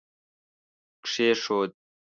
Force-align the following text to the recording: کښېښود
کښېښود 1.05 1.69